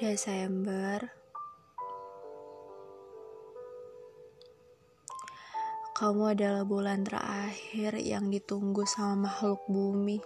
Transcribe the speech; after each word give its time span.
Desember 0.00 1.12
Kamu 5.92 6.32
adalah 6.32 6.64
bulan 6.64 7.04
terakhir 7.04 8.00
yang 8.00 8.32
ditunggu 8.32 8.88
sama 8.88 9.28
makhluk 9.28 9.60
bumi 9.68 10.16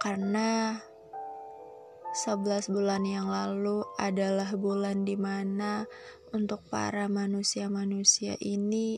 Karena 0.00 0.80
11 2.16 2.72
bulan 2.72 3.04
yang 3.04 3.28
lalu 3.28 3.84
adalah 4.00 4.48
bulan 4.56 5.04
di 5.04 5.20
mana 5.20 5.84
untuk 6.32 6.64
para 6.72 7.12
manusia-manusia 7.12 8.40
ini 8.40 8.96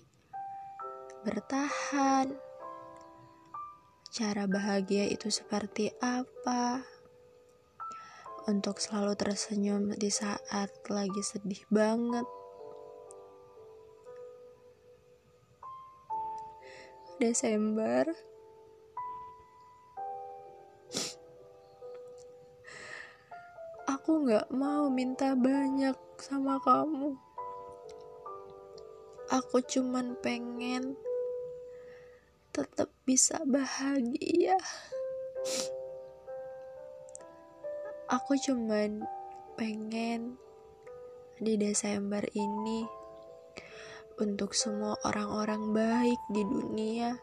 bertahan. 1.26 2.30
Cara 4.14 4.46
bahagia 4.46 5.10
itu 5.10 5.34
seperti 5.34 5.90
apa? 5.98 6.93
Untuk 8.44 8.76
selalu 8.76 9.16
tersenyum 9.16 9.96
di 9.96 10.12
saat 10.12 10.70
lagi 10.92 11.22
sedih 11.24 11.64
banget. 11.72 12.26
Desember 17.22 18.10
Aku 24.04 24.28
gak 24.28 24.52
mau 24.52 24.92
minta 24.92 25.32
banyak 25.32 25.96
sama 26.20 26.60
kamu. 26.60 27.16
Aku 29.32 29.64
cuman 29.64 30.12
pengen 30.20 30.92
tetap 32.52 32.92
bisa 33.08 33.40
bahagia 33.48 34.60
aku 38.14 38.38
cuman 38.38 39.02
pengen 39.58 40.38
di 41.42 41.58
Desember 41.58 42.22
ini 42.30 42.86
untuk 44.22 44.54
semua 44.54 44.94
orang-orang 45.02 45.74
baik 45.74 46.20
di 46.30 46.46
dunia 46.46 47.18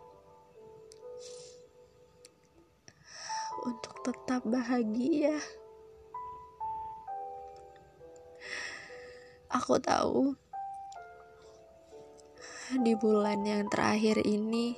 untuk 3.63 4.03
tetap 4.03 4.43
bahagia. 4.43 5.39
Aku 9.47 9.79
tahu 9.79 10.35
di 12.83 12.99
bulan 12.99 13.47
yang 13.47 13.71
terakhir 13.71 14.19
ini 14.27 14.75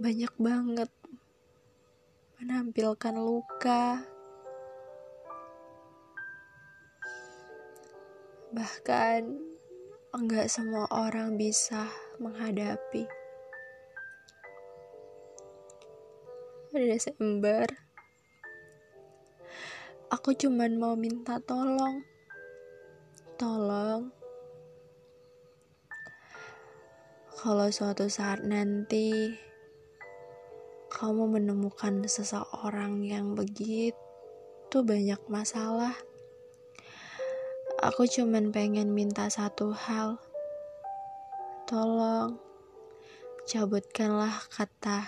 banyak 0.00 0.32
banget 0.40 0.88
menampilkan 2.38 3.18
luka, 3.18 3.98
bahkan 8.54 9.42
enggak 10.14 10.46
semua 10.46 10.86
orang 10.94 11.34
bisa 11.34 11.90
menghadapi. 12.22 13.10
Desember, 16.70 17.66
aku 20.14 20.30
cuman 20.38 20.78
mau 20.78 20.94
minta 20.94 21.42
tolong, 21.42 22.06
tolong. 23.34 24.14
Kalau 27.34 27.66
suatu 27.74 28.06
saat 28.06 28.46
nanti 28.46 29.47
kamu 30.98 31.30
menemukan 31.30 32.02
seseorang 32.10 33.06
yang 33.06 33.38
begitu 33.38 33.94
banyak 34.82 35.22
masalah. 35.30 35.94
Aku 37.78 38.10
cuman 38.10 38.50
pengen 38.50 38.90
minta 38.90 39.30
satu 39.30 39.70
hal. 39.70 40.18
Tolong 41.70 42.42
cabutkanlah 43.46 44.42
kata 44.50 45.06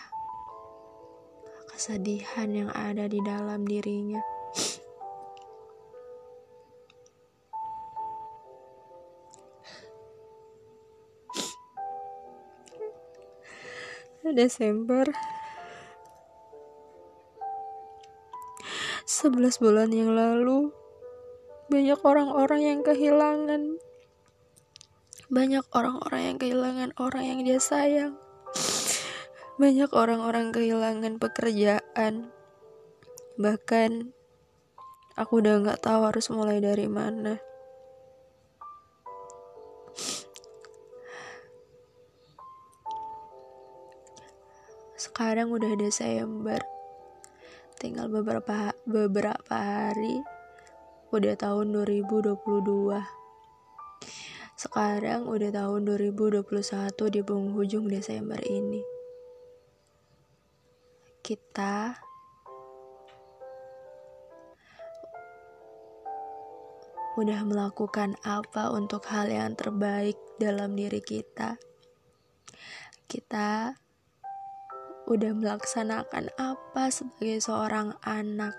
kesedihan 1.74 2.46
yang 2.54 2.70
ada 2.70 3.10
di 3.10 3.18
dalam 3.26 3.66
dirinya. 3.66 4.22
Desember 14.30 15.10
11 19.08 19.62
bulan 19.64 19.88
yang 19.88 20.12
lalu, 20.12 20.72
banyak 21.72 22.00
orang-orang 22.04 22.60
yang 22.66 22.80
kehilangan. 22.84 23.80
Banyak 25.30 25.64
orang-orang 25.70 26.22
yang 26.26 26.36
kehilangan 26.36 26.90
orang 26.98 27.24
yang 27.24 27.40
dia 27.46 27.60
sayang. 27.62 28.18
Banyak 29.56 29.88
orang-orang 29.94 30.50
kehilangan 30.50 31.16
pekerjaan. 31.16 32.34
Bahkan, 33.40 34.12
aku 35.16 35.32
udah 35.40 35.64
gak 35.64 35.80
tahu 35.86 36.00
harus 36.10 36.26
mulai 36.28 36.58
dari 36.60 36.90
mana. 36.90 37.38
Sekarang 44.98 45.48
udah 45.54 45.72
Desember 45.78 46.79
tinggal 47.80 48.12
beberapa 48.12 48.76
beberapa 48.84 49.56
hari. 49.56 50.20
Udah 51.10 51.34
tahun 51.34 51.72
2022 51.72 52.36
sekarang 54.60 55.24
udah 55.24 55.56
tahun 55.56 55.88
2021 55.88 56.44
di 57.08 57.20
penghujung 57.24 57.88
Desember 57.88 58.36
ini. 58.44 58.84
Kita 61.24 61.96
udah 67.16 67.40
melakukan 67.48 68.20
apa 68.20 68.68
untuk 68.68 69.08
hal 69.08 69.32
yang 69.32 69.56
terbaik 69.56 70.20
dalam 70.36 70.76
diri 70.76 71.00
kita? 71.00 71.56
Kita 73.08 73.72
udah 75.10 75.34
melaksanakan 75.34 76.30
apa 76.38 76.86
sebagai 76.94 77.42
seorang 77.42 77.98
anak. 78.06 78.54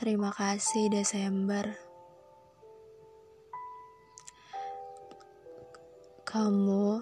Terima 0.00 0.32
kasih 0.32 0.88
Desember. 0.88 1.76
Kamu 6.24 7.00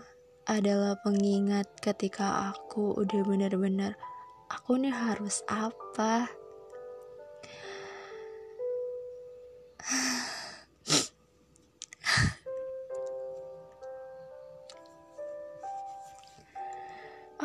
adalah 0.50 0.98
pengingat 1.02 1.78
ketika 1.78 2.50
aku 2.54 2.94
udah 2.98 3.22
benar-benar 3.22 3.94
aku 4.50 4.78
nih 4.78 4.94
harus 4.94 5.42
apa? 5.50 6.44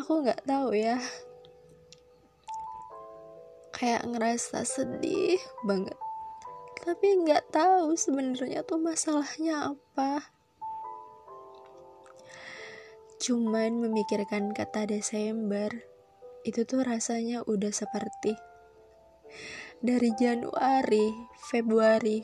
Aku 0.09 0.25
nggak 0.25 0.41
tahu 0.41 0.73
ya. 0.73 0.97
Kayak 3.69 4.09
ngerasa 4.09 4.65
sedih 4.65 5.37
banget. 5.61 5.93
Tapi 6.81 7.07
nggak 7.27 7.53
tahu 7.53 7.93
sebenarnya 7.93 8.65
tuh 8.65 8.81
masalahnya 8.81 9.77
apa. 9.77 10.33
Cuman 13.21 13.85
memikirkan 13.85 14.55
kata 14.57 14.89
Desember 14.89 15.69
itu 16.41 16.65
tuh 16.65 16.81
rasanya 16.81 17.45
udah 17.45 17.69
seperti 17.69 18.33
dari 19.79 20.11
Januari, 20.19 21.07
Februari, 21.47 22.19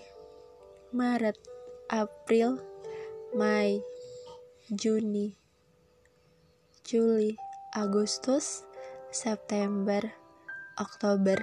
Maret, 0.92 1.40
April, 1.88 2.60
Mei, 3.32 3.80
Juni, 4.68 5.32
Juli, 6.84 7.40
Agustus, 7.72 8.68
September, 9.08 10.04
Oktober, 10.76 11.40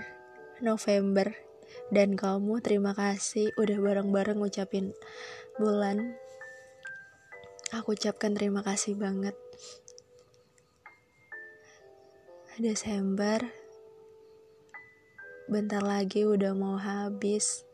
November, 0.61 1.33
dan 1.89 2.13
kamu 2.13 2.61
terima 2.61 2.93
kasih 2.93 3.49
udah 3.57 3.81
bareng-bareng 3.81 4.37
ngucapin 4.37 4.93
bulan. 5.57 6.17
Aku 7.73 7.97
ucapkan 7.97 8.37
terima 8.37 8.61
kasih 8.61 9.01
banget. 9.01 9.33
Desember, 12.61 13.62
bentar 15.51 15.83
lagi 15.83 16.23
udah 16.23 16.55
mau 16.55 16.79
habis. 16.79 17.67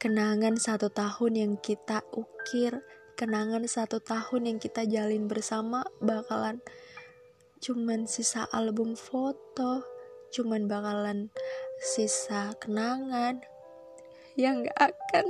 kenangan 0.00 0.56
satu 0.56 0.88
tahun 0.88 1.32
yang 1.36 1.52
kita 1.60 2.00
ukir 2.16 2.80
kenangan 3.20 3.68
satu 3.68 4.00
tahun 4.00 4.48
yang 4.48 4.56
kita 4.56 4.88
jalin 4.88 5.28
bersama 5.28 5.84
bakalan 6.00 6.64
cuman 7.60 8.08
sisa 8.08 8.48
album 8.48 8.96
foto 8.96 9.84
cuman 10.32 10.64
bakalan 10.64 11.28
sisa 11.76 12.56
kenangan 12.56 13.44
yang 14.40 14.64
gak 14.64 14.88
akan 14.88 15.26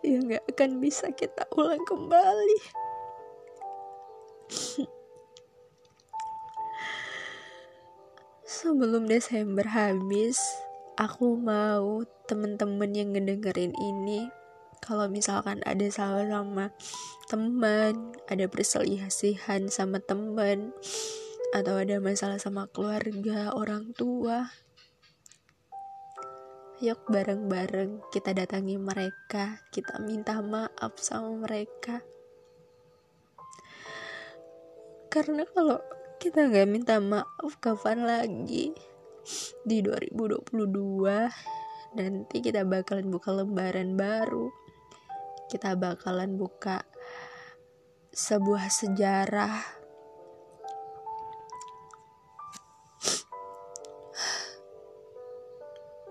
yang 0.16 0.24
gak 0.32 0.48
akan 0.48 0.80
bisa 0.80 1.12
kita 1.12 1.44
ulang 1.52 1.84
kembali 1.84 2.85
sebelum 8.46 9.10
Desember 9.10 9.66
habis 9.66 10.38
aku 10.94 11.34
mau 11.34 12.06
temen-temen 12.30 12.90
yang 12.94 13.10
ngedengerin 13.10 13.74
ini. 13.74 14.30
Kalau 14.78 15.10
misalkan 15.10 15.66
ada 15.66 15.82
salah 15.90 16.22
sama 16.30 16.70
teman 17.26 18.14
ada 18.30 18.46
perselisihan 18.46 19.66
sama 19.66 19.98
teman 19.98 20.70
atau 21.50 21.82
ada 21.82 21.98
masalah 21.98 22.38
sama 22.38 22.70
keluarga 22.70 23.50
orang 23.50 23.90
tua 23.98 24.46
yuk 26.76 27.08
bareng-bareng 27.08 28.04
kita 28.12 28.36
datangi 28.36 28.76
mereka. 28.76 29.64
Kita 29.72 29.96
minta 29.98 30.38
maaf 30.44 31.00
sama 31.00 31.48
mereka. 31.48 32.04
Karena 35.08 35.48
kalau 35.48 35.80
kita 36.16 36.48
nggak 36.48 36.68
minta 36.68 36.96
maaf 36.96 37.60
kapan 37.60 38.08
lagi? 38.08 38.72
Di 39.66 39.82
2022 39.84 40.56
nanti 41.96 42.36
kita 42.40 42.64
bakalan 42.64 43.12
buka 43.12 43.36
lembaran 43.36 44.00
baru. 44.00 44.48
Kita 45.52 45.76
bakalan 45.76 46.40
buka 46.40 46.88
sebuah 48.16 48.72
sejarah. 48.72 49.84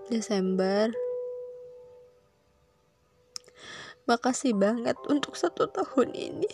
Desember. 0.06 0.94
Makasih 4.06 4.54
banget 4.54 4.94
untuk 5.10 5.34
satu 5.34 5.66
tahun 5.66 6.14
ini 6.14 6.46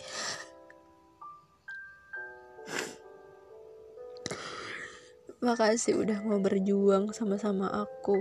Makasih 5.43 5.99
udah 5.99 6.23
mau 6.23 6.39
berjuang 6.39 7.11
sama-sama 7.11 7.67
aku. 7.67 8.15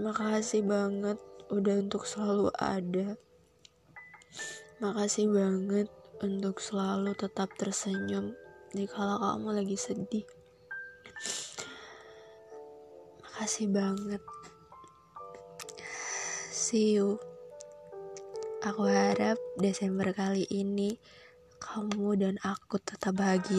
Makasih 0.00 0.64
banget 0.64 1.20
udah 1.52 1.76
untuk 1.76 2.08
selalu 2.08 2.48
ada. 2.56 3.20
Makasih 4.80 5.28
banget 5.28 5.92
untuk 6.24 6.56
selalu 6.56 7.12
tetap 7.20 7.52
tersenyum 7.60 8.32
di 8.72 8.88
kala 8.88 9.20
kamu 9.20 9.60
lagi 9.60 9.76
sedih. 9.76 10.24
Makasih 13.20 13.68
banget. 13.68 14.24
See 16.48 16.96
you. 16.96 17.20
Aku 18.64 18.88
harap 18.88 19.36
Desember 19.60 20.16
kali 20.16 20.48
ini 20.48 20.96
kamu 21.60 22.08
dan 22.18 22.34
aku 22.40 22.80
tetap 22.80 23.20
bahagia. 23.20 23.54